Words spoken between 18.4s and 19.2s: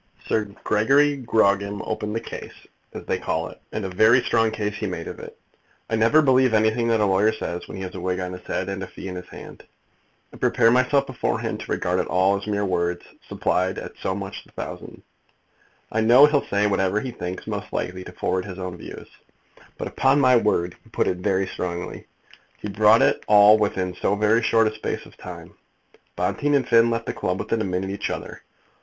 his own views.